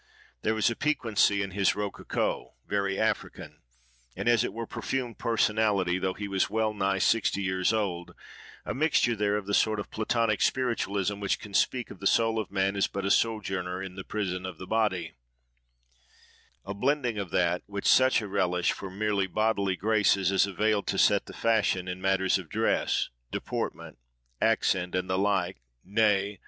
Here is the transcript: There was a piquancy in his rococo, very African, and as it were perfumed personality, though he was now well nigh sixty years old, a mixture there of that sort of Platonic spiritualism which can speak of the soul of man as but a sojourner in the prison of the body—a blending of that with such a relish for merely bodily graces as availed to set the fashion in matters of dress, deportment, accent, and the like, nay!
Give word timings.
There 0.41 0.55
was 0.55 0.67
a 0.71 0.75
piquancy 0.75 1.43
in 1.43 1.51
his 1.51 1.75
rococo, 1.75 2.55
very 2.67 2.97
African, 2.99 3.61
and 4.15 4.27
as 4.27 4.43
it 4.43 4.51
were 4.51 4.65
perfumed 4.65 5.19
personality, 5.19 5.99
though 5.99 6.15
he 6.15 6.27
was 6.27 6.49
now 6.49 6.55
well 6.55 6.73
nigh 6.73 6.97
sixty 6.97 7.43
years 7.43 7.71
old, 7.71 8.15
a 8.65 8.73
mixture 8.73 9.15
there 9.15 9.37
of 9.37 9.45
that 9.45 9.53
sort 9.53 9.79
of 9.79 9.91
Platonic 9.91 10.41
spiritualism 10.41 11.19
which 11.19 11.39
can 11.39 11.53
speak 11.53 11.91
of 11.91 11.99
the 11.99 12.07
soul 12.07 12.39
of 12.39 12.49
man 12.51 12.75
as 12.75 12.87
but 12.87 13.05
a 13.05 13.11
sojourner 13.11 13.79
in 13.79 13.93
the 13.93 14.03
prison 14.03 14.43
of 14.43 14.57
the 14.57 14.65
body—a 14.65 15.13
blending 16.73 17.19
of 17.19 17.29
that 17.29 17.61
with 17.67 17.85
such 17.85 18.21
a 18.21 18.27
relish 18.27 18.71
for 18.71 18.89
merely 18.89 19.27
bodily 19.27 19.75
graces 19.75 20.31
as 20.31 20.47
availed 20.47 20.87
to 20.87 20.97
set 20.97 21.27
the 21.27 21.31
fashion 21.33 21.87
in 21.87 22.01
matters 22.01 22.39
of 22.39 22.49
dress, 22.49 23.09
deportment, 23.29 23.99
accent, 24.41 24.95
and 24.95 25.07
the 25.07 25.19
like, 25.19 25.61
nay! 25.85 26.39